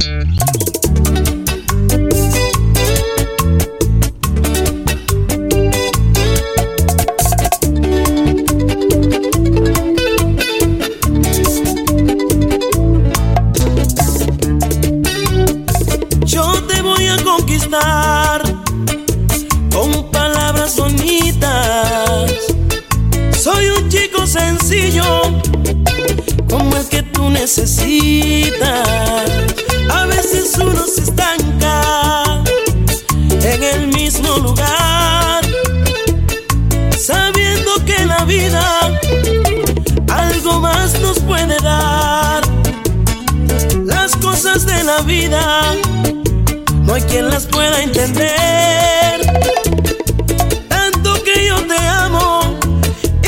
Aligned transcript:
Música 0.00 0.49
vida 38.30 38.92
algo 40.08 40.60
más 40.60 41.00
nos 41.00 41.18
puede 41.18 41.56
dar. 41.62 42.42
Las 43.84 44.14
cosas 44.16 44.64
de 44.66 44.84
la 44.84 45.00
vida 45.02 45.42
no 46.84 46.94
hay 46.94 47.02
quien 47.02 47.28
las 47.28 47.46
pueda 47.46 47.82
entender. 47.82 49.14
Tanto 50.68 51.14
que 51.24 51.46
yo 51.48 51.56
te 51.66 51.78
amo 52.04 52.56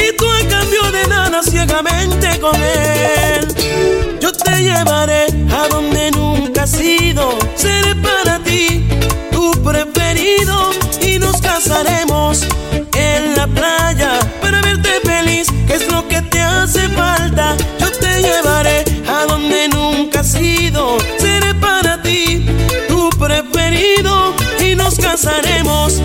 y 0.05 0.17
tú 0.17 0.25
a 0.30 0.48
cambio 0.48 0.83
de 0.92 1.05
nada 1.08 1.42
ciegamente 1.42 2.39
con 2.41 2.56
él. 2.62 4.19
Yo 4.20 4.30
te 4.33 4.62
llevaré 4.62 5.27
a 5.58 5.67
donde 5.69 6.12
nunca 6.12 6.62
has 6.62 6.80
ido. 6.80 7.36
Seré 7.56 7.97
para 7.97 8.39
ti 8.39 8.86
tu 9.33 9.50
preferido 9.64 10.70
y 11.00 11.19
nos 11.19 11.41
casaremos 11.41 12.47
en 12.95 13.36
la 13.36 13.48
playa 13.48 13.82
casaremos 25.23 26.03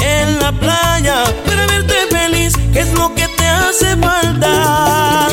en 0.00 0.38
la 0.38 0.52
playa 0.52 1.24
para 1.44 1.66
verte 1.66 1.94
feliz, 2.08 2.52
que 2.72 2.80
es 2.80 2.92
lo 2.92 3.12
que 3.14 3.26
te 3.36 3.46
hace 3.46 3.96
falta. 3.96 5.28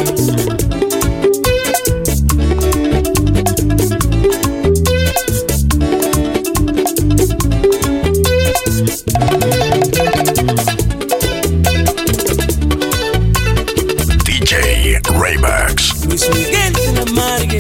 DJ 14.25 14.99
Raymax. 15.19 16.05
Luis 16.05 16.27
Miguel 16.29 16.73
de 16.73 16.91
la 16.93 17.05
Margue, 17.11 17.59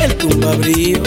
el 0.00 0.14
tumba 0.16 0.56
Se 0.56 1.01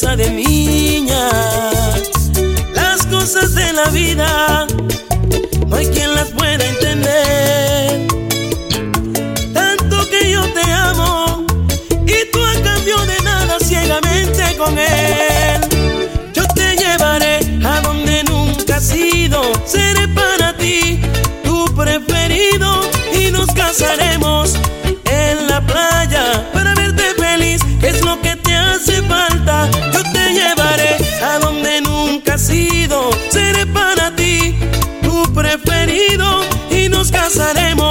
grandeza 0.00 0.16
de 0.16 0.30
niña. 0.30 0.45
Y 36.70 36.88
nos 36.88 37.10
casaremos 37.10 37.85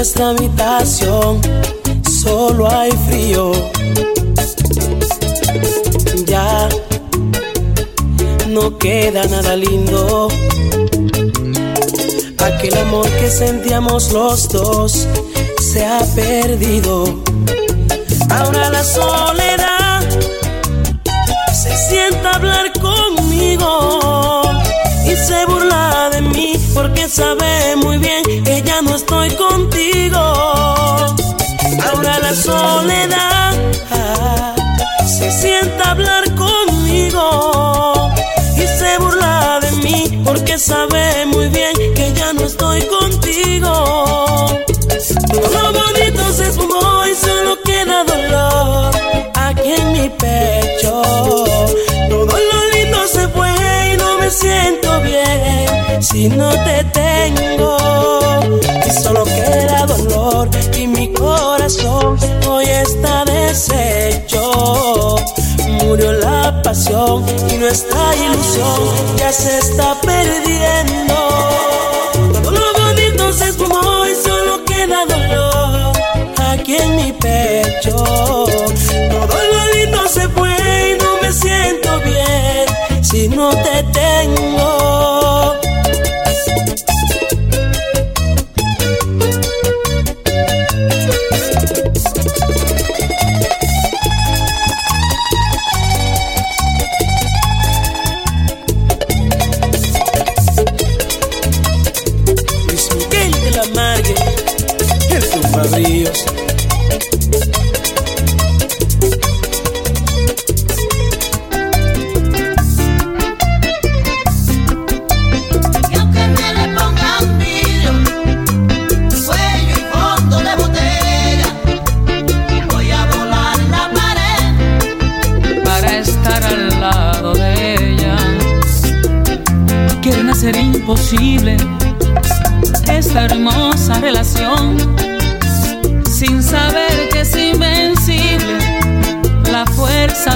nuestra 0.00 0.30
habitación, 0.30 1.42
solo 2.10 2.66
hay 2.74 2.90
frío. 3.06 3.52
Ya 6.24 6.70
no 8.48 8.78
queda 8.78 9.26
nada 9.26 9.56
lindo. 9.56 10.28
Aquel 12.38 12.78
amor 12.78 13.10
que 13.10 13.30
sentíamos 13.30 14.10
los 14.12 14.48
dos 14.48 15.06
se 15.70 15.84
ha 15.84 16.00
perdido. 16.14 17.22
Ahora 18.30 18.70
la 18.70 18.82
soledad 18.82 20.00
se 21.52 21.76
sienta 21.76 22.30
a 22.30 22.36
hablar 22.36 22.72
conmigo 22.80 24.42
y 25.04 25.14
se 25.14 25.44
burla 25.44 26.09
porque 26.74 27.08
sabe 27.08 27.76
muy 27.76 27.98
bien 27.98 28.22
que 28.44 28.62
ya 28.62 28.82
no 28.82 28.94
estoy 28.94 29.30
contigo. 29.30 30.18
Ahora 30.18 32.18
la 32.20 32.34
soledad 32.34 33.54
ah, 33.90 34.54
se 35.06 35.30
sienta 35.32 35.90
hablar 35.90 36.24
conmigo 36.34 38.10
y 38.56 38.66
se 38.78 38.98
burla 38.98 39.60
de 39.60 39.72
mí 39.82 40.22
porque 40.24 40.58
sabe 40.58 41.26
muy 41.26 41.48
bien 41.48 41.72
que 41.94 42.12
ya 42.14 42.32
no 42.32 42.44
estoy 42.44 42.82
contigo. 42.82 44.29
murió 65.90 66.12
la 66.12 66.62
pasión 66.62 67.24
y 67.50 67.56
nuestra 67.56 68.14
ilusión 68.14 68.78
ya 69.16 69.32
se 69.32 69.58
está 69.58 70.00
perdiendo. 70.00 71.16
Todo 72.32 72.52
lo 72.52 72.72
bonito 72.80 73.32
se 73.32 73.48
esfumó 73.48 74.06
y 74.06 74.14
solo 74.14 74.64
queda 74.64 75.04
dolor 75.06 75.92
aquí 76.52 76.76
en 76.76 76.94
mi 76.94 77.12
pecho. 77.12 77.96
Todo 77.96 79.36
lo 79.52 79.62
lindo 79.74 80.06
se 80.06 80.28
fue 80.28 80.56
y 80.90 81.02
no 81.02 81.10
me 81.22 81.32
siento 81.32 81.98
bien 82.04 83.02
si 83.02 83.28
no 83.28 83.50
te 83.50 83.82
tengo. 83.92 84.99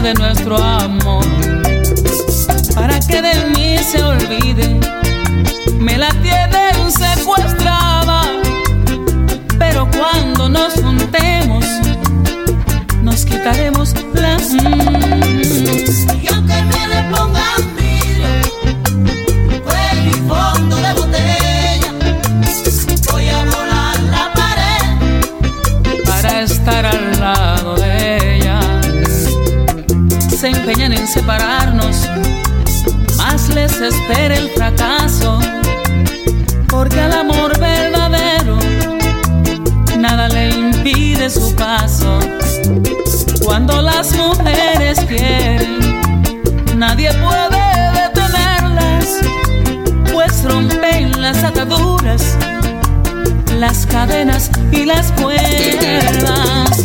De 0.05 0.13
nuestro 0.15 0.63
amor. 0.63 1.25
Para 2.75 3.01
que 3.01 3.23
de 3.23 3.35
mí 3.57 3.79
se 3.79 4.03
olviden, 4.03 4.79
me 5.79 5.97
la 5.97 6.11
tienen 6.21 6.93
secuestrada. 6.93 8.25
Pero 9.59 9.89
cuando 9.97 10.51
nos 10.51 10.75
juntemos, 10.75 11.65
nos 13.03 13.25
quitaremos 13.25 13.95
la. 13.95 14.63
Y 16.23 16.29
aunque 16.35 16.63
me 16.65 16.89
le 16.89 17.03
separarnos, 31.07 32.09
más 33.17 33.49
les 33.51 33.81
espera 33.81 34.37
el 34.37 34.49
fracaso, 34.51 35.39
porque 36.69 37.01
al 37.01 37.13
amor 37.13 37.59
verdadero 37.59 38.59
nada 39.99 40.29
le 40.29 40.51
impide 40.51 41.31
su 41.31 41.55
paso. 41.55 42.19
Cuando 43.45 43.83
las 43.83 44.15
mujeres 44.17 45.01
quieren, 45.07 45.79
nadie 46.77 47.11
puede 47.15 47.93
detenerlas, 47.93 49.21
pues 50.13 50.45
rompen 50.45 51.21
las 51.21 51.45
ataduras 51.45 52.37
las 53.59 53.87
cadenas 53.87 54.51
y 54.73 54.85
las 54.85 55.13
cuerdas. 55.13 56.85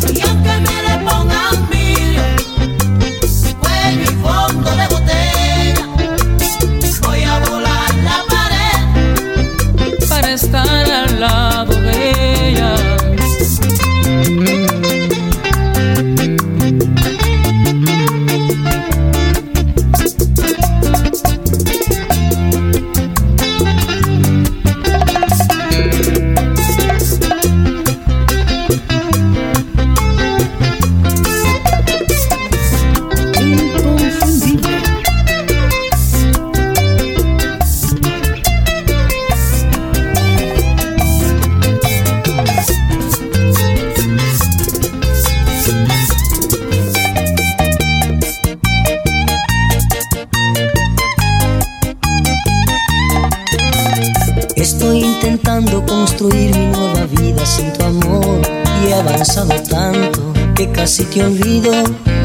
Avanzado 59.00 59.54
tanto 59.62 60.32
que 60.54 60.70
casi 60.72 61.04
te 61.04 61.22
olvido, 61.22 61.72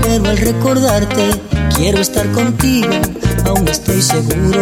pero 0.02 0.30
al 0.30 0.38
recordarte 0.38 1.30
quiero 1.76 2.00
estar 2.00 2.30
contigo, 2.32 2.90
aún 3.46 3.68
estoy 3.68 4.02
seguro 4.02 4.62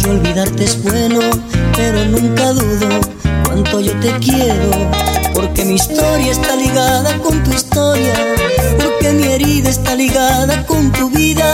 que 0.00 0.10
olvidarte 0.10 0.64
es 0.64 0.82
bueno, 0.82 1.20
pero 1.76 2.04
nunca 2.06 2.52
dudo 2.52 2.88
cuánto 3.44 3.80
yo 3.80 3.92
te 4.00 4.12
quiero, 4.18 4.70
porque 5.34 5.64
mi 5.64 5.74
historia 5.74 6.32
está 6.32 6.56
ligada 6.56 7.16
con 7.18 7.42
tu 7.44 7.52
historia, 7.52 8.14
porque 8.82 9.12
mi 9.12 9.24
herida 9.24 9.70
está 9.70 9.94
ligada 9.94 10.66
con 10.66 10.90
tu 10.90 11.10
vida, 11.10 11.46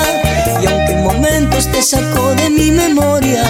y 0.62 0.66
aunque 0.66 0.92
en 0.92 1.04
momentos 1.04 1.66
te 1.66 1.82
sacó 1.82 2.34
de 2.34 2.48
mi 2.48 2.70
memoria, 2.70 3.44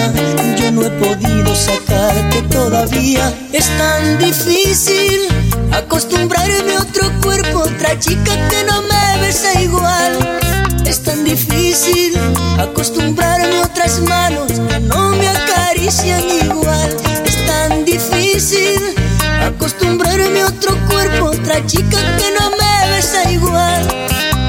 yo 0.59 0.71
no 0.71 0.83
he 0.83 0.89
podido 0.89 1.55
sacarte 1.55 2.41
todavía. 2.49 3.33
Es 3.53 3.69
tan 3.77 4.17
difícil 4.17 5.21
acostumbrarme 5.71 6.75
a 6.75 6.81
otro 6.81 7.11
cuerpo, 7.21 7.59
otra 7.59 7.97
chica 7.99 8.31
que 8.49 8.63
no 8.65 8.81
me 8.83 9.21
besa 9.21 9.61
igual. 9.61 10.39
Es 10.85 11.03
tan 11.03 11.23
difícil 11.23 12.13
acostumbrarme 12.57 13.59
a 13.59 13.65
otras 13.65 14.01
manos 14.01 14.51
que 14.51 14.79
no 14.79 15.11
me 15.11 15.27
acarician 15.27 16.23
igual. 16.43 16.95
Es 17.25 17.45
tan 17.45 17.85
difícil 17.85 18.95
acostumbrarme 19.43 20.41
a 20.41 20.47
otro 20.47 20.75
cuerpo, 20.87 21.25
otra 21.25 21.65
chica 21.65 21.97
que 22.17 22.31
no 22.39 22.49
me 22.51 22.95
besa 22.95 23.31
igual. 23.31 23.87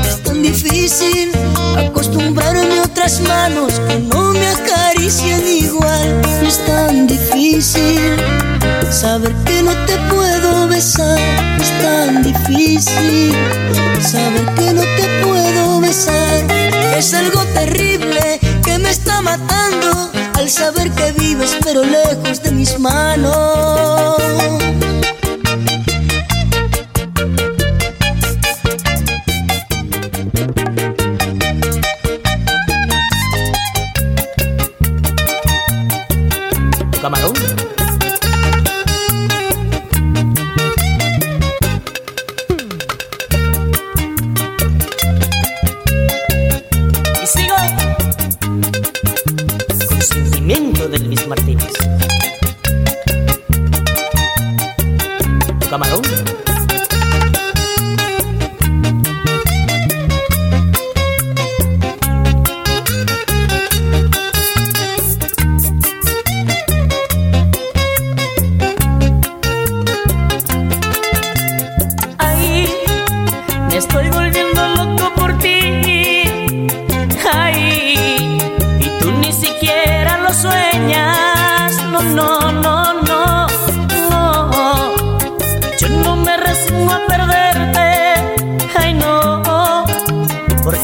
Es 0.06 0.22
tan 0.22 0.42
difícil 0.42 1.30
acostumbrarme 1.76 2.78
a 2.78 2.82
otras 2.84 3.20
manos 3.20 3.80
que 3.88 3.98
no 3.98 4.32
me 4.32 4.46
acarician 4.48 5.46
igual. 5.46 6.22
Es 6.46 6.64
tan 6.64 7.06
difícil 7.06 8.16
saber 8.90 9.32
que 9.44 9.62
no 9.62 9.72
te 9.86 9.96
puedo 10.10 10.39
besar. 10.80 11.18
Es 11.60 11.70
tan 11.82 12.22
difícil 12.22 13.34
saber 14.00 14.46
que 14.54 14.72
no 14.72 14.80
te 14.80 15.06
puedo 15.22 15.80
besar. 15.80 16.38
Es 16.96 17.12
algo 17.12 17.42
terrible 17.52 18.40
que 18.64 18.78
me 18.78 18.88
está 18.88 19.20
matando 19.20 20.10
al 20.38 20.48
saber 20.48 20.90
que 20.92 21.12
vives 21.12 21.54
pero 21.62 21.84
lejos 21.84 22.42
de 22.42 22.52
mis 22.52 22.78
manos. 22.78 24.59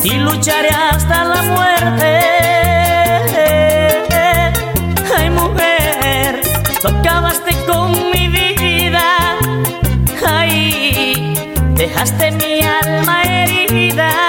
Y 0.07 0.15
lucharé 0.19 0.69
hasta 0.69 1.25
la 1.25 1.43
muerte. 1.43 2.11
Ay, 5.17 5.31
mujer, 5.31 6.41
tú 6.81 6.89
acabaste 6.89 7.53
con 7.67 7.93
mi 8.13 8.29
vida. 8.29 9.37
Ay, 10.25 11.35
dejaste 11.75 12.31
mi 12.33 12.63
alma 12.63 13.23
herida. 13.25 14.25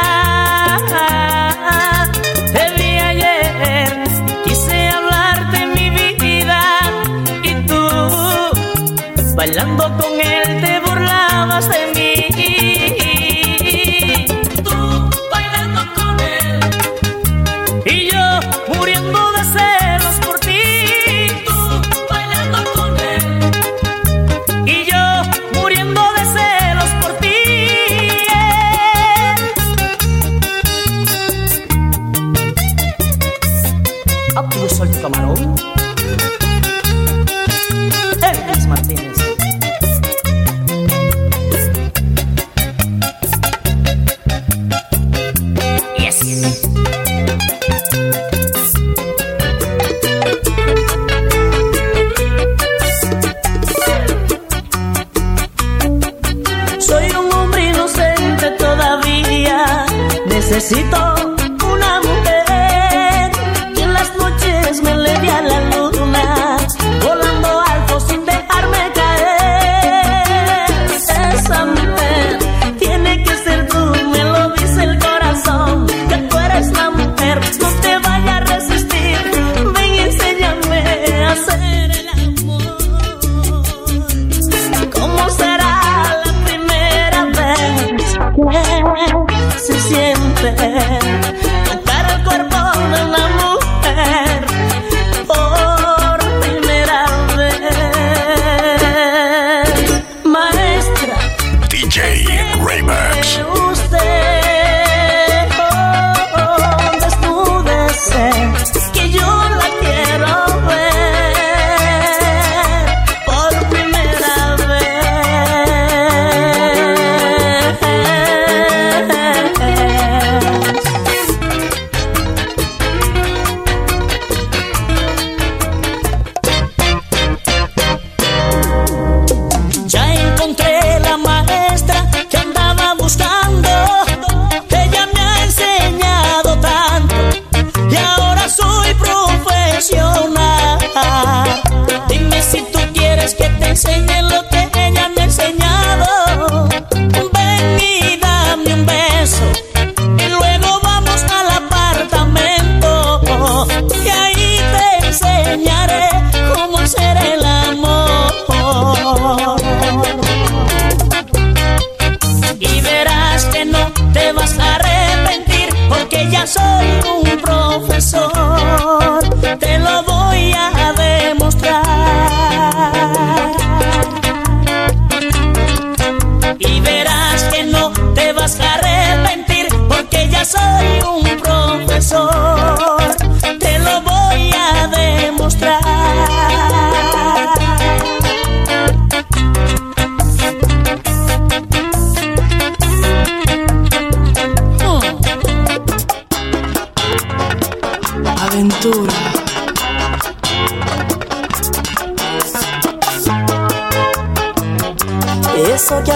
Necesito 60.57 61.16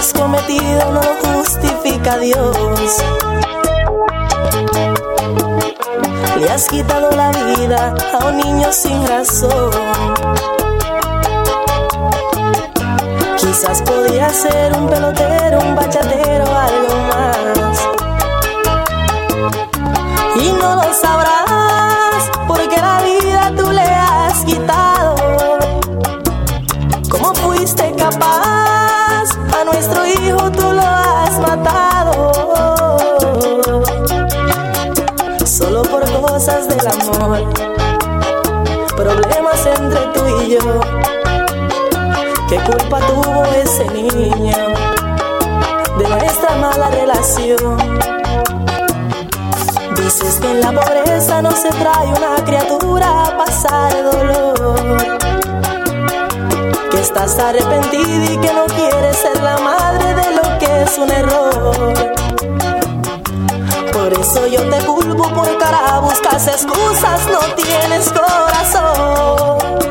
has 0.02 0.14
cometido 0.14 0.92
no 0.94 1.02
lo 1.02 1.16
justifica 1.38 2.18
Dios. 2.18 2.58
Le 6.40 6.50
has 6.50 6.68
quitado 6.68 7.12
la 7.12 7.30
vida 7.32 7.94
a 8.14 8.26
un 8.26 8.38
niño 8.38 8.74
sin 8.74 9.08
razón. 9.08 9.70
Quizás 13.38 13.84
podía 13.84 14.30
ser 14.30 14.74
un 14.76 14.88
pelotero, 14.88 15.60
un 15.60 15.76
bachatero, 15.76 16.46
algo 16.46 16.96
más. 17.12 17.78
Y 20.44 20.52
no 20.62 20.76
lo 20.78 20.94
sabrás 20.96 22.22
porque 22.48 22.78
la 22.78 23.02
vida 23.04 23.54
tú 23.56 23.72
le 23.72 23.84
has 23.84 24.46
quitado. 24.46 25.16
¿Cómo 27.08 27.36
fuiste 27.36 27.94
capaz? 27.96 28.41
Nuestro 29.92 30.24
hijo 30.24 30.52
tú 30.52 30.72
lo 30.72 30.82
has 30.82 31.40
matado. 31.40 32.32
Solo 35.46 35.82
por 35.84 36.10
cosas 36.22 36.68
del 36.70 36.88
amor. 36.88 37.44
Problemas 38.96 39.66
entre 39.66 40.00
tú 40.14 40.42
y 40.44 40.52
yo. 40.52 40.60
¿Qué 42.48 42.58
culpa 42.58 43.00
tuvo 43.00 43.44
ese 43.64 43.86
niño 43.92 44.58
de 45.98 46.08
nuestra 46.08 46.56
mala 46.56 46.90
relación? 46.90 47.78
Dices 49.96 50.40
que 50.40 50.52
en 50.52 50.62
la 50.62 50.72
pobreza 50.72 51.42
no 51.42 51.52
se 51.52 51.70
trae 51.70 52.08
una 52.08 52.36
criatura 52.46 53.26
a 53.26 53.38
pasar 53.38 53.92
dolor 54.04 55.22
que 56.92 57.00
estás 57.00 57.40
arrepentida 57.40 58.32
y 58.32 58.38
que 58.38 58.54
no 58.54 58.61
un 61.02 61.12
error. 61.12 61.94
Por 63.92 64.14
eso 64.14 64.48
yo 64.48 64.62
te 64.70 64.86
culpo 64.86 65.24
por 65.34 65.58
cara, 65.58 66.00
buscas 66.00 66.48
excusas, 66.48 67.28
no 67.28 67.40
tienes 67.56 68.12
corazón. 68.12 69.91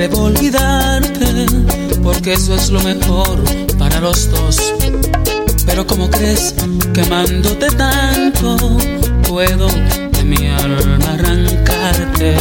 debo 0.00 0.22
olvidarte, 0.22 1.44
porque 2.02 2.32
eso 2.32 2.54
es 2.54 2.70
lo 2.70 2.80
mejor 2.80 3.38
para 3.78 4.00
los 4.00 4.30
dos. 4.30 4.72
Pero 5.66 5.86
como 5.86 6.08
crees 6.08 6.54
que 6.94 7.02
amándote 7.02 7.66
tanto, 7.76 8.56
puedo 9.28 9.68
de 9.68 10.24
mi 10.24 10.46
alma 10.46 11.12
arrancarte. 11.12 12.34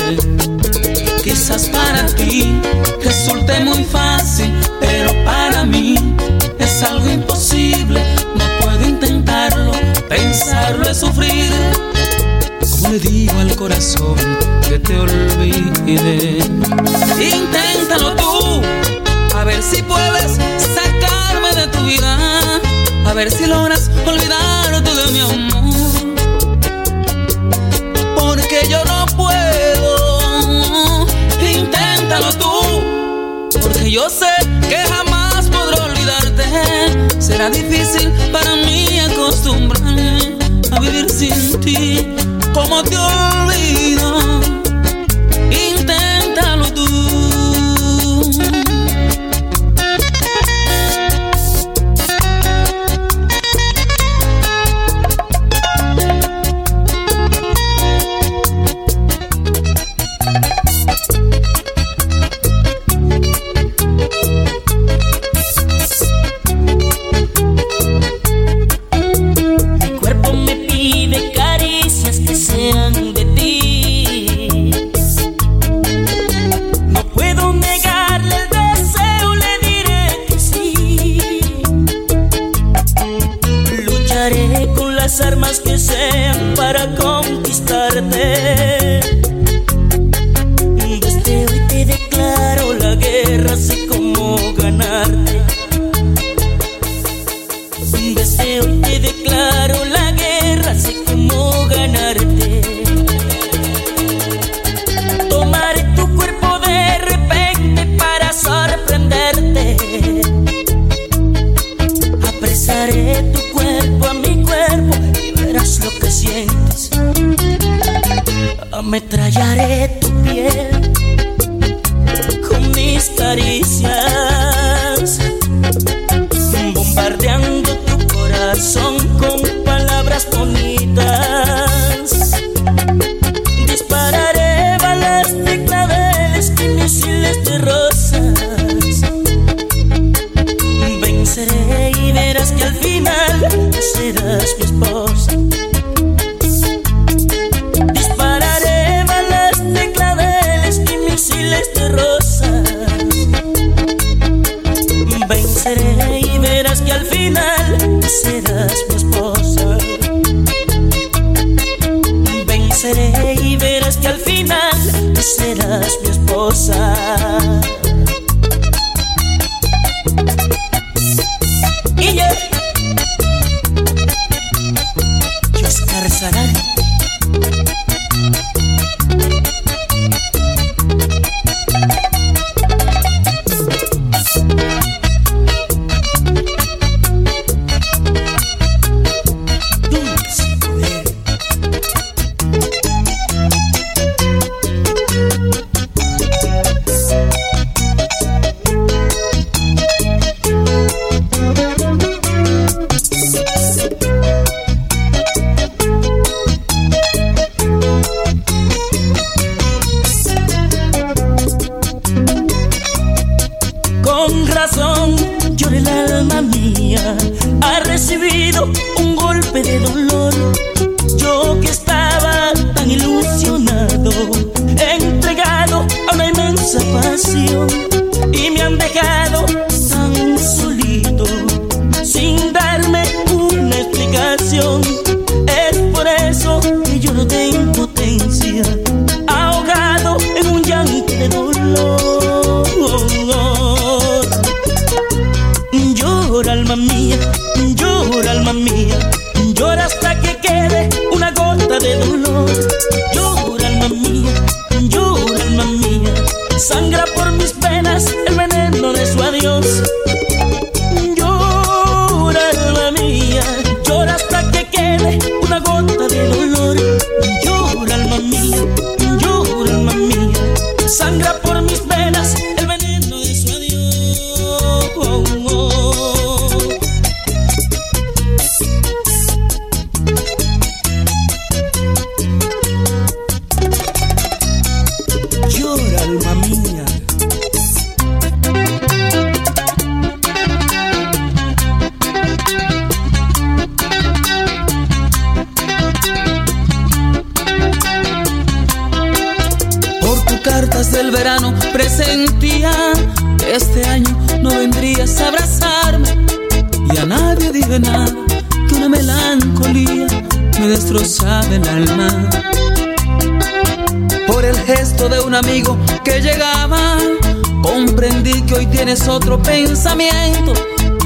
Quizás 1.22 1.68
para 1.68 2.06
ti 2.16 2.62
resulte 3.04 3.60
muy 3.66 3.84
fácil, 3.84 4.54
pero 4.80 5.12
para 5.26 5.66
mí 5.66 5.96
es 6.60 6.82
algo 6.84 7.10
imposible. 7.10 8.02
No 8.38 8.46
puedo 8.62 8.88
intentarlo, 8.88 9.74
pensarlo 10.08 10.90
es 10.90 10.98
sufrir. 10.98 11.52
¿Cómo 12.72 12.94
le 12.94 13.00
digo 13.00 13.38
al 13.38 13.54
corazón 13.58 14.16
que 14.70 14.80
te 14.80 14.98
olvide? 14.98 16.40
Inténtalo 17.22 18.16
tú, 18.16 18.62
a 19.36 19.44
ver 19.44 19.62
si 19.62 19.84
puedes 19.84 20.38
sacarme 20.74 21.54
de 21.54 21.68
tu 21.68 21.84
vida, 21.84 22.18
a 23.06 23.14
ver 23.14 23.30
si 23.30 23.46
logras 23.46 23.92
olvidarte 24.06 24.96
de 24.96 25.12
mi 25.12 25.20
amor. 25.20 25.70
Porque 28.16 28.68
yo 28.70 28.86
no 28.86 29.06
puedo, 29.18 31.06
inténtalo 31.42 32.32
tú, 32.36 33.60
porque 33.62 33.92
yo 33.92 34.10
sé 34.10 34.32
que 34.70 34.78
jamás 34.78 35.48
podré 35.48 35.82
olvidarte. 35.82 36.46
Será 37.20 37.50
difícil 37.50 38.12
para 38.32 38.56
mí 38.56 38.98
acostumbrarme 39.00 40.38
a 40.72 40.80
vivir 40.80 41.10
sin 41.10 41.60
ti 41.60 42.16
como 42.54 42.82
Dios. 42.84 43.29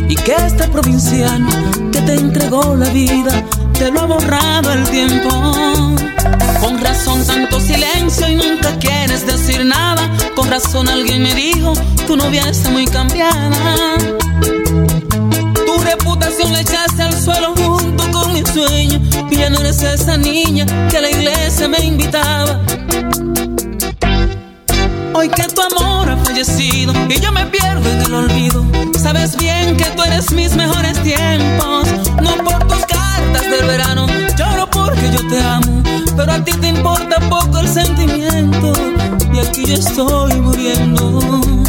Y 0.09 0.15
que 0.15 0.33
este 0.35 0.67
provinciano 0.69 1.47
que 1.91 2.01
te 2.01 2.15
entregó 2.15 2.75
la 2.75 2.89
vida 2.89 3.43
te 3.77 3.91
lo 3.91 4.01
ha 4.01 4.05
borrado 4.05 4.73
el 4.73 4.83
tiempo. 4.89 5.29
Con 6.59 6.81
razón 6.81 7.23
tanto 7.23 7.59
silencio 7.59 8.27
y 8.29 8.35
nunca 8.35 8.75
quieres 8.79 9.27
decir 9.27 9.63
nada. 9.63 10.09
Con 10.35 10.49
razón 10.49 10.89
alguien 10.89 11.21
me 11.21 11.35
dijo, 11.35 11.73
tu 12.07 12.17
novia 12.17 12.49
está 12.49 12.71
muy 12.71 12.85
cambiada. 12.85 13.95
Tu 14.41 15.83
reputación 15.83 16.51
la 16.51 16.61
echaste 16.61 17.03
al 17.03 17.13
suelo 17.13 17.53
junto 17.55 18.11
con 18.11 18.33
mi 18.33 18.43
sueño. 18.43 18.99
Y 19.29 19.35
ya 19.35 19.51
no 19.51 19.59
eres 19.59 19.83
esa 19.83 20.17
niña 20.17 20.65
que 20.89 20.97
a 20.97 21.01
la 21.01 21.11
iglesia 21.11 21.67
me 21.67 21.77
invitaba. 21.77 22.59
Hoy 25.15 25.29
que 25.29 25.43
tu 25.43 25.61
amor 25.61 26.09
ha 26.09 26.17
fallecido 26.17 26.93
y 27.07 27.19
yo 27.19 27.31
me 27.31 27.45
pierdo 27.45 27.87
en 27.89 28.01
el 28.01 28.13
olvido. 28.13 28.65
Sabes 28.99 29.37
bien 29.37 29.77
que 29.77 29.85
tú 29.95 30.03
eres 30.03 30.31
mis 30.31 30.55
mejores 30.55 31.01
tiempos. 31.03 31.87
No 32.21 32.35
por 32.43 32.67
tus 32.67 32.85
cartas 32.85 33.43
del 33.43 33.67
verano, 33.67 34.07
lloro 34.37 34.69
porque 34.69 35.11
yo 35.11 35.27
te 35.27 35.39
amo. 35.41 35.83
Pero 36.15 36.31
a 36.31 36.43
ti 36.43 36.51
te 36.53 36.67
importa 36.69 37.19
poco 37.29 37.59
el 37.59 37.67
sentimiento. 37.67 38.73
Y 39.31 39.39
aquí 39.39 39.65
yo 39.65 39.75
estoy 39.75 40.33
muriendo. 40.41 41.62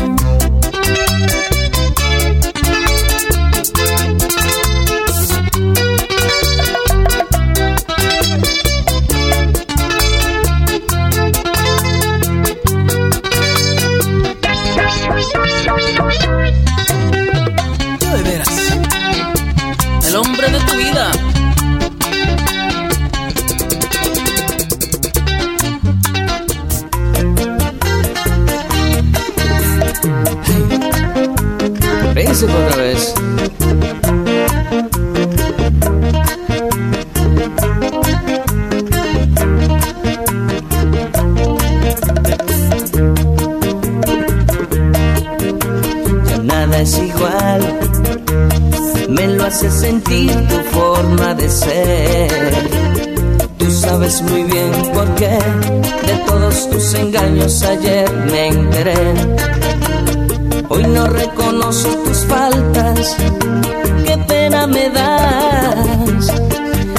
Me 49.08 49.28
lo 49.28 49.44
hace 49.44 49.70
sentir 49.70 50.32
tu 50.48 50.56
forma 50.76 51.34
de 51.34 51.48
ser. 51.48 52.52
Tú 53.58 53.70
sabes 53.70 54.22
muy 54.22 54.42
bien 54.44 54.70
por 54.92 55.14
qué 55.14 55.38
de 56.06 56.16
todos 56.26 56.70
tus 56.70 56.94
engaños 56.94 57.62
ayer 57.62 58.10
me 58.30 58.48
enteré. 58.48 59.14
Hoy 60.68 60.84
no 60.84 61.06
reconozco 61.06 61.90
tus 62.04 62.18
faltas, 62.24 63.16
qué 64.06 64.16
pena 64.26 64.66
me 64.66 64.90
das. 64.90 66.32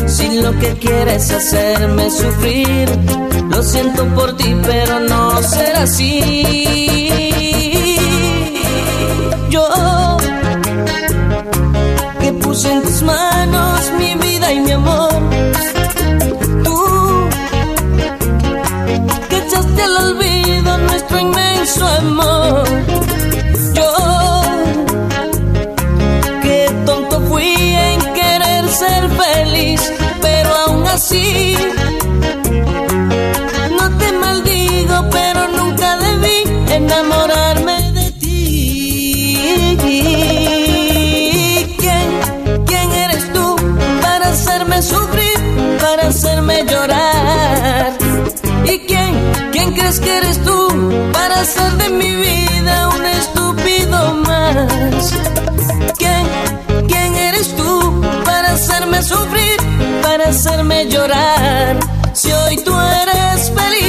Si 0.08 0.39
lo 0.41 0.51
que 0.60 0.73
quieres 0.80 1.32
hacerme 1.32 2.10
sufrir, 2.10 2.89
lo 3.49 3.62
siento 3.62 4.06
por 4.15 4.38
ti, 4.38 4.56
pero 4.65 4.99
no 5.01 5.41
será 5.43 5.84
así. 5.84 6.95
En 12.63 12.82
tus 12.84 13.02
manos 13.02 13.91
mi 14.00 14.15
vida 14.15 14.54
y 14.54 14.60
mi 14.62 14.72
amor. 14.72 15.12
Tú 16.63 17.28
que 19.30 19.38
echaste 19.38 19.82
al 19.84 19.98
olvido 20.06 20.78
nuestro 20.78 21.20
inmenso 21.20 21.86
amor. 21.86 22.63
Yo 23.74 23.91
que 26.44 26.72
tonto 26.86 27.20
fui 27.28 27.56
en 27.89 28.00
querer 28.13 28.70
ser 28.70 29.10
feliz, 29.10 29.91
pero 30.22 30.56
aún 30.56 30.88
así 30.88 31.58
no 33.78 33.98
te 33.98 34.12
maldigo, 34.13 35.10
pero 35.12 35.48
nunca 35.58 35.98
debí 35.98 36.44
enamorarme 36.70 37.45
crees 49.96 50.00
que 50.00 50.18
eres 50.18 50.44
tú 50.44 51.12
para 51.14 51.42
hacer 51.42 51.72
de 51.74 51.90
mi 51.90 52.16
vida 52.16 52.90
un 52.90 53.06
estúpido 53.06 54.14
más? 54.26 55.14
¿Quién, 55.98 56.28
quién 56.88 57.16
eres 57.16 57.56
tú 57.56 58.02
para 58.24 58.54
hacerme 58.54 59.02
sufrir, 59.02 59.58
para 60.02 60.30
hacerme 60.30 60.88
llorar? 60.90 61.80
Si 62.14 62.32
hoy 62.32 62.58
tú 62.58 62.74
eres 62.80 63.52
feliz, 63.52 63.85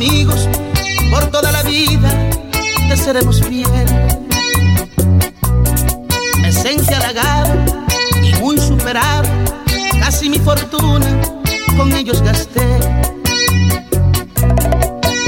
amigos, 0.00 0.48
por 1.10 1.26
toda 1.26 1.52
la 1.52 1.62
vida 1.62 2.10
te 2.88 2.96
seremos 2.96 3.42
fieles. 3.42 3.92
Me 6.40 6.50
sentí 6.50 6.94
halagado 6.94 7.52
y 8.22 8.34
muy 8.40 8.56
superado, 8.56 9.28
casi 9.98 10.30
mi 10.30 10.38
fortuna 10.38 11.06
con 11.76 11.92
ellos 11.92 12.22
gasté. 12.22 12.66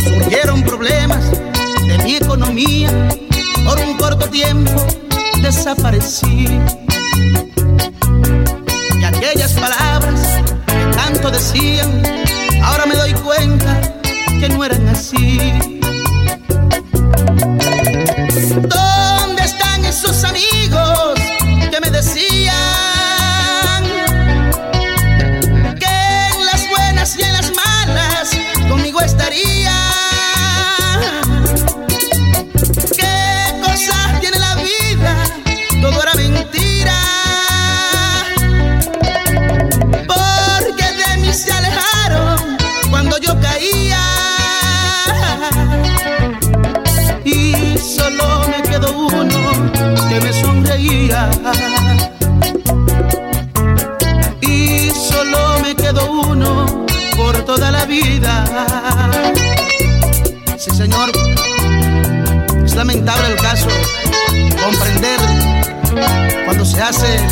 Surgieron 0.05 0.63
problemas 0.63 1.31
de 1.87 1.99
mi 2.03 2.17
economía, 2.17 2.91
por 3.67 3.79
un 3.79 3.95
corto 3.99 4.27
tiempo 4.31 4.73
desaparecí. 5.43 6.49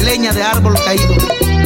Leña 0.02 0.32
de 0.32 0.42
árbol 0.42 0.74
caído. 0.84 1.59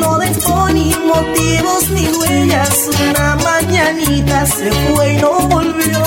No 0.00 0.18
dejó 0.18 0.68
ni 0.70 0.94
motivos 0.94 1.90
ni 1.90 2.08
huellas, 2.08 2.90
una 3.10 3.36
mañanita 3.36 4.46
se 4.46 4.70
fue 4.72 5.14
y 5.14 5.16
no 5.18 5.38
volvió. 5.48 6.02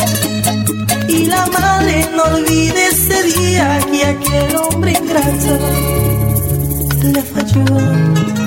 Y 1.07 1.25
la 1.25 1.45
madre 1.47 2.07
no 2.15 2.23
olvide 2.23 2.87
ese 2.87 3.23
día 3.23 3.79
que 3.91 4.05
aquel 4.05 4.55
hombre 4.57 4.91
ingrato 4.91 5.59
le 7.03 7.21
falló. 7.21 8.40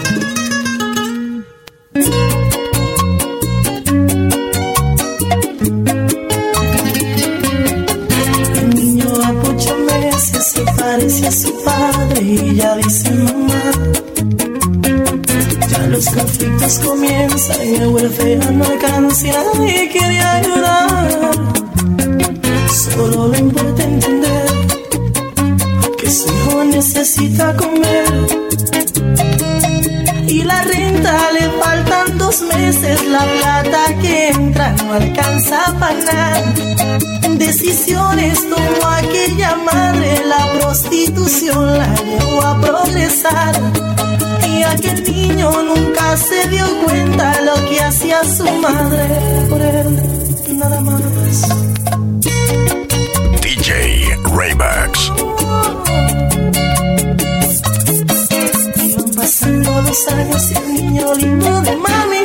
Comienzan 16.72 17.68
y 17.68 17.74
el 17.74 17.88
huérfano 17.88 18.50
no 18.52 18.64
alcanza 18.64 19.26
y 19.66 19.88
quiere 19.88 20.18
ayudar. 20.18 21.30
Solo 22.72 23.28
le 23.28 23.38
importa 23.38 23.82
entender 23.82 24.46
que 25.98 26.10
su 26.10 26.26
hijo 26.26 26.64
necesita 26.64 27.54
comer. 27.56 28.04
Y 30.26 30.42
la 30.44 30.62
renta 30.62 31.32
le 31.32 31.50
faltan 31.60 32.18
dos 32.18 32.40
meses, 32.42 33.06
la 33.08 33.24
plata 33.24 33.84
que 34.00 34.28
entra 34.30 34.72
no 34.84 34.94
alcanza 34.94 35.58
para 35.78 35.94
nada. 35.94 36.54
Decisiones 37.36 38.40
tomó 38.48 38.88
aquella 38.88 39.54
madre, 39.56 40.22
la 40.26 40.50
prostitución 40.60 41.78
la 41.78 41.94
llevó 41.94 42.42
a 42.42 42.60
progresar. 42.60 43.54
Y 44.56 44.62
aquel 44.62 45.02
niño 45.02 45.50
nunca 45.62 46.16
se 46.16 46.48
dio 46.48 46.64
cuenta 46.84 47.40
lo 47.42 47.54
que 47.68 47.80
hacía 47.80 48.22
su 48.24 48.44
madre 48.44 49.06
por 49.48 49.60
él, 49.60 50.58
nada 50.58 50.80
más. 50.80 51.02
DJ 53.42 54.16
Raymax. 54.36 55.10
Iban 58.84 59.10
pasando 59.16 59.82
los 59.82 60.08
años 60.08 60.50
y 60.50 60.54
el 60.54 60.74
niño 60.74 61.14
lindo 61.14 61.60
de 61.62 61.76
mami 61.76 62.22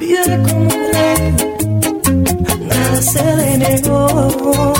vive 0.00 0.42
como 0.42 0.60
un 0.60 0.80
rey. 0.92 1.34
Nada 2.66 3.02
se 3.02 3.36
le 3.36 3.58
negó, 3.58 4.74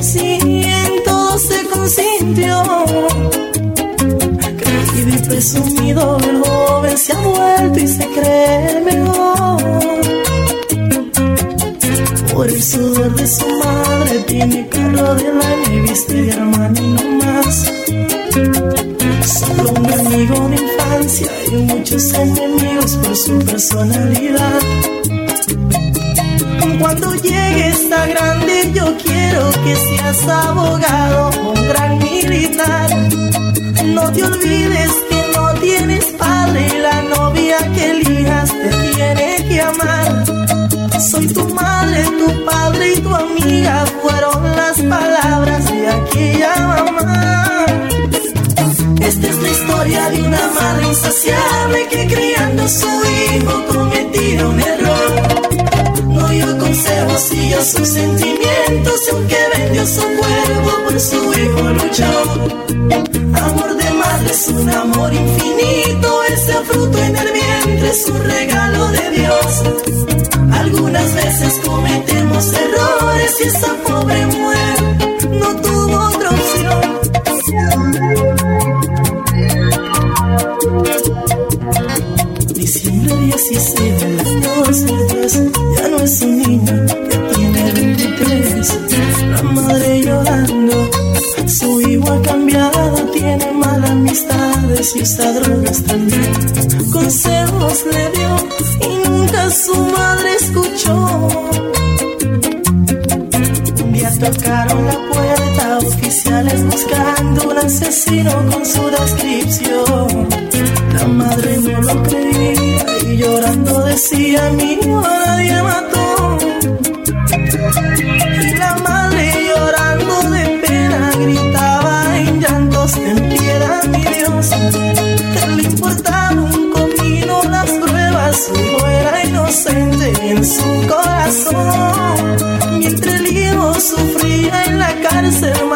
sí, 0.00 0.38
en 0.64 1.04
todo 1.04 1.38
se 1.38 1.66
consintió. 1.66 2.62
Presumido, 5.28 6.16
el 6.18 6.43
se 6.96 7.12
ha 7.12 7.18
vuelto 7.18 7.78
y 7.80 7.88
se 7.88 8.06
cree 8.06 8.80
mejor. 8.80 9.62
Por 12.32 12.48
el 12.48 12.62
sudor 12.62 13.14
de 13.14 13.26
su 13.26 13.46
madre 13.46 14.18
tiene 14.26 14.68
carro 14.68 15.14
del 15.14 15.40
año 15.40 15.72
y 15.72 15.80
viste 15.80 16.22
de 16.22 16.30
hermano 16.30 16.80
no 16.80 17.24
más. 17.24 17.72
Solo 19.24 19.70
un 19.70 19.92
amigo 19.92 20.48
de 20.48 20.56
infancia 20.56 21.28
y 21.50 21.54
muchos 21.54 22.12
enemigos 22.14 22.96
por 22.96 23.16
su 23.16 23.38
personalidad. 23.38 24.60
Cuando 26.80 27.14
llegue 27.14 27.68
esta 27.68 28.06
grande 28.06 28.72
yo 28.74 28.94
quiero 28.98 29.50
que 29.64 29.74
seas 29.76 30.28
abogado, 30.28 31.30
un 31.40 31.68
gran 31.68 31.98
militar. 31.98 32.90
No 33.84 34.12
te 34.12 34.22
olvides 34.22 34.90
que 35.08 35.13
tienes 35.64 36.04
padre 36.18 36.66
y 36.74 36.78
la 36.78 37.02
novia 37.16 37.56
que 37.74 37.90
elijas 37.90 38.50
te 38.50 38.70
tiene 38.84 39.28
que 39.48 39.60
amar. 39.60 40.24
Soy 41.10 41.26
tu 41.28 41.44
madre, 41.54 42.04
tu 42.20 42.44
padre 42.44 42.94
y 42.94 43.00
tu 43.00 43.14
amiga 43.14 43.84
fueron 44.02 44.56
las 44.56 44.76
palabras 44.94 45.64
de 45.72 45.88
aquella 45.88 46.52
mamá. 46.72 47.66
Esta 49.08 49.26
es 49.32 49.38
la 49.44 49.50
historia 49.56 50.10
de 50.10 50.22
una 50.22 50.44
madre 50.60 50.86
insaciable 50.88 51.78
que 51.90 52.06
criando 52.14 52.62
a 52.64 52.68
su 52.68 52.92
hijo 53.16 53.54
cometió 53.72 54.50
un 54.50 54.60
error. 54.60 55.10
No 56.08 56.28
dio 56.28 56.58
consejos 56.58 57.32
y 57.32 57.40
dio 57.48 57.62
sus 57.64 57.88
sentimientos, 57.88 58.98
aunque 59.12 59.40
vendió 59.56 59.86
su 59.86 60.02
cuerpo 60.18 60.70
por 60.84 61.00
su 61.00 61.20
hijo 61.40 61.62
luchó. 61.78 62.12
Amor 63.44 63.76
de 63.76 63.90
madre 64.02 64.30
es 64.30 64.48
un 64.48 64.70
amor 64.70 65.12
infinito, 65.12 65.53
fruto 66.64 66.98
en 66.98 67.16
el 67.16 67.32
vientre 67.32 67.90
es 67.90 68.06
un 68.06 68.24
regalo 68.24 68.88
de 68.88 69.10
Dios. 69.10 69.62
Algunas 70.52 71.14
veces 71.14 71.60
cometemos 71.64 72.52
errores 72.52 73.36
y 73.40 73.48
esa 73.48 73.73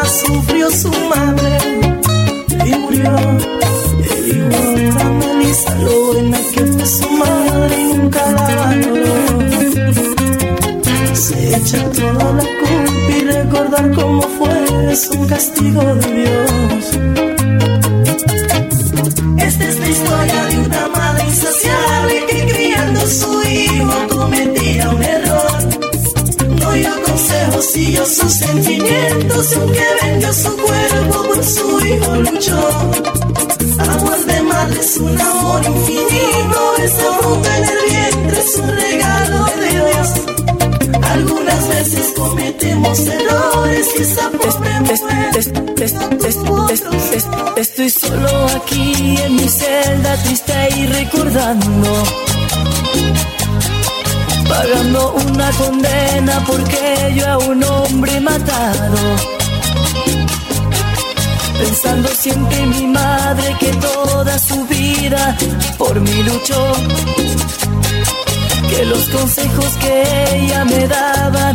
sufrió 0.09 0.71
su 0.71 0.89
madre 0.89 1.57
y 2.65 2.75
murió. 2.75 3.11
El 4.11 4.27
hijo 4.27 4.55
ahora 4.57 5.03
Melissa 5.19 5.75
lo 5.75 6.05
buena 6.07 6.37
que 6.53 6.65
fue 6.65 6.85
su 6.85 7.09
madre 7.11 7.79
y 7.79 7.93
nunca 7.93 8.31
la. 8.31 8.75
Se 11.13 11.55
echa 11.55 11.89
toda 11.91 12.33
la 12.33 12.43
culpa 12.43 13.17
y 13.17 13.23
recordar 13.23 13.91
cómo 13.93 14.21
fue 14.21 14.91
es 14.91 15.09
un 15.09 15.27
castigo 15.27 15.83
de 15.95 16.13
Dios. 16.13 17.28
Siguió 27.99 28.05
sus 28.05 28.33
sentimientos 28.33 29.57
aunque 29.57 29.85
vendió 30.01 30.33
su 30.33 30.55
cuerpo 30.57 31.23
por 31.23 31.43
su 31.43 31.85
hijo 31.85 32.15
luchó. 32.15 32.69
Amor 33.79 34.25
de 34.25 34.41
madre 34.43 34.79
es 34.79 34.97
un 34.97 35.19
amor 35.19 35.61
infinito, 35.65 36.75
esa 36.83 37.13
fruta 37.19 37.57
en 37.57 37.63
el 37.63 37.77
vientre 37.89 38.39
es 38.39 38.55
un 38.57 38.69
regalo 38.69 39.45
de 39.45 39.69
Dios. 39.69 40.09
Algunas 41.03 41.67
veces 41.67 42.13
cometemos 42.15 42.99
errores 42.99 43.87
y 43.97 44.01
esa 44.01 44.29
pobre 44.31 44.79
mujer 44.81 45.29
Estoy 47.57 47.89
solo 47.89 48.45
aquí 48.55 49.17
en 49.21 49.35
mi 49.35 49.49
celda 49.49 50.15
triste 50.23 50.69
y 50.77 50.85
recordando 50.85 52.03
Pagando 54.49 55.13
una 55.13 55.51
condena 55.51 56.43
porque 56.45 57.13
yo 57.15 57.27
a 57.27 57.37
un 57.37 57.63
hombre 57.63 58.19
matado 58.19 58.97
Pensando 61.59 62.09
siempre 62.09 62.57
en 62.63 62.69
mi 62.69 62.87
madre 62.87 63.55
que 63.59 63.71
toda 63.73 64.39
su 64.39 64.65
vida 64.65 65.37
por 65.77 65.99
mí 65.99 66.23
luchó 66.23 66.73
que 68.69 68.85
los 68.85 69.09
consejos 69.09 69.77
que 69.81 70.35
ella 70.35 70.63
me 70.65 70.87
daba 70.87 71.53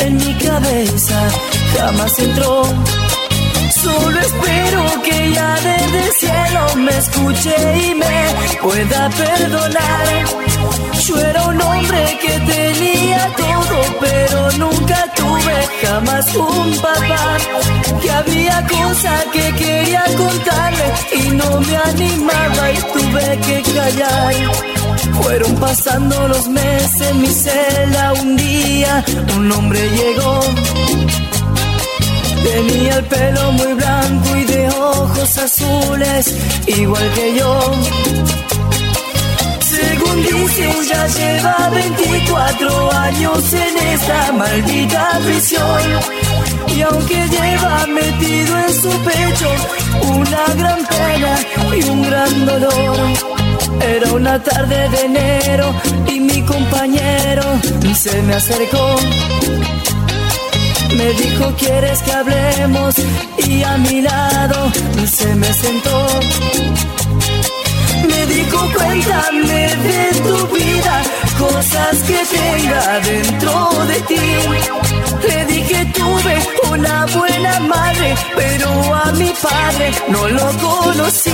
en 0.00 0.16
mi 0.16 0.34
cabeza 0.34 1.28
jamás 1.76 2.18
entró. 2.18 2.62
Solo 3.86 4.18
espero 4.18 5.02
que 5.04 5.26
ella 5.26 5.54
desde 5.62 5.98
el 6.06 6.12
cielo 6.14 6.60
me 6.74 6.98
escuche 6.98 7.54
y 7.86 7.94
me 7.94 8.18
pueda 8.60 9.08
perdonar. 9.10 10.06
Yo 11.04 11.20
era 11.20 11.44
un 11.44 11.62
hombre 11.62 12.18
que 12.20 12.34
tenía 12.52 13.30
todo, 13.36 13.78
pero 14.00 14.50
nunca 14.58 14.98
tuve 15.14 15.56
jamás 15.82 16.34
un 16.34 16.76
papá. 16.82 17.36
Que 18.02 18.10
había 18.10 18.66
cosas 18.66 19.24
que 19.32 19.52
quería 19.54 20.04
contarle 20.16 20.86
y 21.20 21.28
no 21.30 21.60
me 21.60 21.76
animaba 21.76 22.72
y 22.72 22.78
tuve 22.92 23.38
que 23.46 23.62
callar. 23.72 24.34
Fueron 25.22 25.54
pasando 25.60 26.26
los 26.26 26.48
meses 26.48 27.14
mi 27.14 27.28
celda. 27.28 28.14
Un 28.14 28.36
día 28.36 29.04
un 29.36 29.52
hombre 29.52 29.80
llegó. 29.90 30.40
Tenía 32.46 32.96
el 32.96 33.04
pelo 33.06 33.52
muy 33.52 33.72
blanco 33.74 34.36
y 34.36 34.44
de 34.44 34.68
ojos 34.68 35.38
azules, 35.38 36.24
igual 36.66 37.12
que 37.14 37.36
yo. 37.38 37.60
Según 39.74 40.22
dicen, 40.22 40.74
ya 40.88 41.06
lleva 41.08 41.70
24 41.70 42.92
años 42.92 43.52
en 43.52 43.76
esta 43.94 44.32
maldita 44.32 45.20
prisión. 45.24 45.82
Y 46.74 46.82
aunque 46.82 47.28
lleva 47.28 47.86
metido 47.86 48.58
en 48.58 48.74
su 48.82 48.90
pecho 49.08 49.50
una 50.02 50.44
gran 50.60 50.80
pena 50.86 51.32
y 51.76 51.88
un 51.90 52.02
gran 52.02 52.46
dolor. 52.46 52.96
Era 53.80 54.12
una 54.12 54.42
tarde 54.42 54.88
de 54.88 55.00
enero 55.04 55.74
y 56.06 56.20
mi 56.20 56.42
compañero 56.42 57.42
se 57.96 58.22
me 58.22 58.34
acercó. 58.34 58.96
Me 60.96 61.12
dijo, 61.12 61.52
¿quieres 61.58 62.02
que 62.02 62.12
hablemos? 62.12 62.94
Y 63.38 63.62
a 63.62 63.76
mi 63.76 64.00
lado 64.00 64.72
se 65.06 65.34
me 65.34 65.52
sentó. 65.52 66.08
Me 68.08 68.26
dijo, 68.26 68.58
cuéntame 68.74 69.68
de 69.88 70.10
tu 70.24 70.46
vida, 70.54 71.02
cosas 71.38 71.96
que 72.08 72.20
tenga 72.36 73.00
dentro 73.00 73.70
de 73.88 74.00
ti. 74.10 74.26
Le 75.28 75.44
dije, 75.46 75.92
tuve 75.94 76.36
una 76.70 77.06
buena 77.06 77.60
madre, 77.60 78.14
pero 78.34 78.94
a 78.94 79.12
mi 79.12 79.32
padre 79.42 79.90
no 80.08 80.28
lo 80.28 80.46
conocí. 80.58 81.30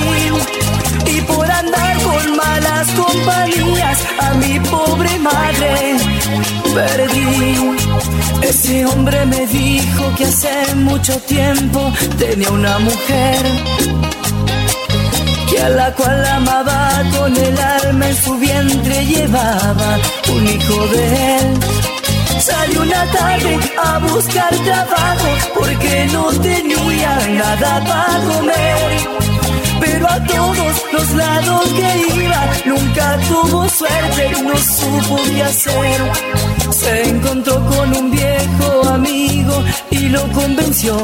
Y 1.06 1.20
por 1.22 1.50
andar 1.50 2.02
con 2.02 2.36
malas 2.36 2.88
compañías, 2.92 3.98
a 4.18 4.34
mi 4.34 4.60
pobre 4.60 5.18
madre 5.18 5.96
perdí. 6.74 7.32
Ese 8.42 8.84
hombre 8.86 9.24
me 9.26 9.46
dijo 9.46 10.14
que 10.16 10.24
hace 10.24 10.74
mucho 10.74 11.16
tiempo 11.20 11.92
tenía 12.18 12.50
una 12.50 12.78
mujer 12.80 13.38
que 15.48 15.60
a 15.60 15.68
la 15.68 15.94
cual 15.94 16.26
amaba 16.26 17.02
con 17.16 17.36
el 17.36 17.58
alma 17.58 18.08
en 18.08 18.16
su 18.16 18.36
vientre 18.38 19.06
llevaba 19.06 19.98
un 20.34 20.46
hijo 20.46 20.86
de 20.88 21.36
él. 21.36 21.58
Salió 22.40 22.82
una 22.82 23.04
tarde 23.12 23.58
a 23.84 23.98
buscar 23.98 24.50
trabajo 24.64 25.28
porque 25.54 26.08
no 26.12 26.30
tenía 26.40 27.18
nada 27.28 27.84
para 27.84 28.34
comer. 28.34 29.12
Pero 29.84 30.08
a 30.08 30.24
todos 30.24 30.74
los 30.92 31.10
lados 31.14 31.68
que 31.72 32.22
iba 32.22 32.42
nunca 32.66 33.18
tuvo 33.28 33.68
suerte, 33.68 34.30
no 34.44 34.56
supo 34.56 35.16
qué 35.24 35.42
hacer. 35.42 36.00
Se 36.70 37.08
encontró 37.08 37.54
con 37.66 37.96
un 37.96 38.10
viejo 38.12 38.88
amigo 38.88 39.64
y 39.90 40.08
lo 40.08 40.22
convenció 40.32 40.96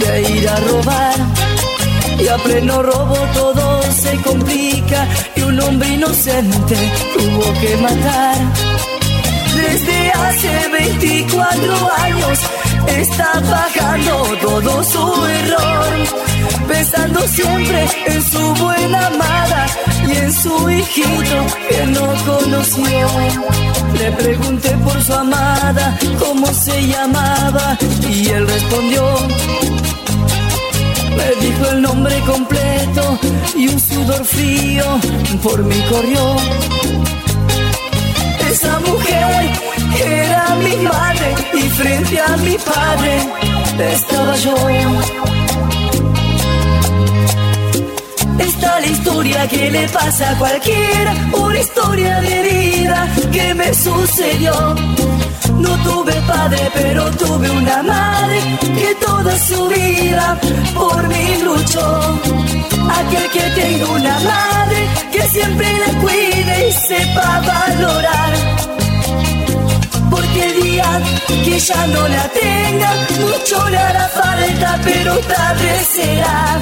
de 0.00 0.22
ir 0.22 0.48
a 0.48 0.56
robar. 0.56 1.14
Y 2.18 2.26
a 2.26 2.36
pleno 2.38 2.82
robo 2.82 3.16
todo 3.32 3.82
se 3.92 4.16
complica 4.22 5.06
y 5.36 5.42
un 5.42 5.60
hombre 5.60 5.88
inocente 5.90 6.76
tuvo 7.14 7.52
que 7.60 7.76
matar. 7.76 8.36
Desde 9.54 10.10
hace 10.10 10.68
24 10.68 11.92
años 11.98 12.38
está 12.86 13.32
pagando 13.32 14.36
todo 14.40 14.84
su 14.84 15.26
error, 15.26 15.92
pensando 16.68 17.20
siempre 17.28 17.86
en 18.06 18.22
su 18.22 18.54
buena 18.54 19.06
amada 19.06 19.66
y 20.06 20.16
en 20.16 20.32
su 20.32 20.70
hijito 20.70 21.46
que 21.68 21.86
no 21.86 22.06
conoció. 22.24 23.08
Le 23.98 24.12
pregunté 24.12 24.70
por 24.84 25.02
su 25.02 25.12
amada 25.12 25.98
cómo 26.18 26.46
se 26.46 26.86
llamaba 26.86 27.76
y 28.08 28.28
él 28.28 28.46
respondió. 28.46 29.02
Me 31.16 31.46
dijo 31.46 31.70
el 31.72 31.82
nombre 31.82 32.18
completo 32.20 33.18
y 33.56 33.68
un 33.68 33.80
sudor 33.80 34.24
frío 34.24 34.84
por 35.42 35.62
mí 35.64 35.76
corrió. 35.90 36.36
Esa 38.62 38.78
mujer 38.80 39.52
era 40.04 40.54
mi 40.56 40.76
madre 40.84 41.34
y 41.54 41.62
frente 41.70 42.20
a 42.20 42.36
mi 42.36 42.58
padre 42.58 43.16
estaba 43.90 44.36
yo. 44.36 44.54
Esta 48.38 48.78
es 48.78 48.86
la 48.86 48.86
historia 48.86 49.48
que 49.48 49.70
le 49.70 49.88
pasa 49.88 50.32
a 50.32 50.36
cualquiera, 50.36 51.14
una 51.32 51.58
historia 51.58 52.20
de 52.20 52.42
vida 52.42 53.08
que 53.32 53.54
me 53.54 53.72
sucedió. 53.72 54.52
No 55.56 55.70
tuve 55.82 56.12
padre, 56.26 56.70
pero 56.74 57.10
tuve 57.12 57.48
una 57.48 57.82
madre 57.82 58.40
que 58.60 58.94
toda 59.00 59.38
su 59.38 59.68
vida 59.68 60.38
por 60.74 61.08
mí 61.08 61.42
luchó. 61.42 62.20
Aquel 62.98 63.30
que 63.32 63.44
tenga 63.58 63.86
una 63.86 64.18
madre 64.20 64.86
que 65.10 65.22
siempre 65.28 65.66
la 65.78 65.98
cuide 65.98 66.68
y 66.68 66.72
sepa 66.72 67.40
valorar. 67.40 68.19
Que 71.44 71.58
ya 71.58 71.86
no 71.86 72.08
la 72.08 72.28
tenga, 72.28 72.90
mucho 73.20 73.68
le 73.68 73.78
hará 73.78 74.08
falta, 74.08 74.80
pero 74.84 75.16
tarde 75.18 75.84
será. 75.92 76.60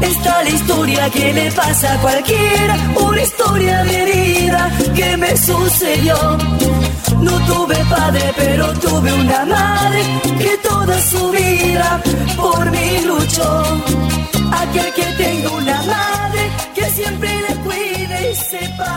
Esta 0.00 0.42
es 0.42 0.50
la 0.50 0.56
historia 0.56 1.10
que 1.10 1.32
le 1.32 1.50
pasa 1.52 1.94
a 1.94 1.98
cualquiera, 1.98 2.76
una 2.96 3.22
historia 3.22 3.84
de 3.84 4.04
vida 4.04 4.70
que 4.94 5.16
me 5.16 5.36
sucedió. 5.36 6.16
No 7.20 7.32
tuve 7.46 7.76
padre, 7.90 8.32
pero 8.36 8.72
tuve 8.74 9.12
una 9.12 9.44
madre 9.46 10.02
que 10.38 10.56
toda 10.68 11.00
su 11.00 11.30
vida 11.30 12.02
por 12.36 12.70
mí 12.70 13.00
luchó. 13.04 13.62
Aquel 14.52 14.92
que 14.94 15.06
tenga 15.22 15.50
una 15.50 15.82
madre 15.82 16.50
que 16.74 16.84
siempre 16.90 17.30
le 17.48 17.54
cuide 17.56 18.30
y 18.32 18.34
sepa. 18.34 18.96